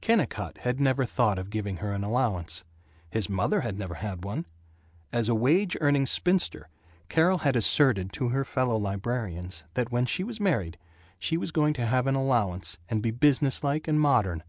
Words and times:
Kennicott 0.00 0.58
had 0.58 0.78
never 0.78 1.04
thought 1.04 1.40
of 1.40 1.50
giving 1.50 1.78
her 1.78 1.92
an 1.92 2.04
allowance. 2.04 2.62
His 3.10 3.28
mother 3.28 3.62
had 3.62 3.76
never 3.76 3.94
had 3.94 4.22
one! 4.24 4.46
As 5.12 5.28
a 5.28 5.34
wage 5.34 5.76
earning 5.80 6.06
spinster 6.06 6.68
Carol 7.08 7.38
had 7.38 7.56
asserted 7.56 8.12
to 8.12 8.28
her 8.28 8.44
fellow 8.44 8.76
librarians 8.76 9.64
that 9.74 9.90
when 9.90 10.06
she 10.06 10.22
was 10.22 10.38
married, 10.38 10.78
she 11.18 11.36
was 11.36 11.50
going 11.50 11.74
to 11.74 11.86
have 11.86 12.06
an 12.06 12.14
allowance 12.14 12.78
and 12.88 13.02
be 13.02 13.10
business 13.10 13.64
like 13.64 13.88
and 13.88 14.00
modern. 14.00 14.44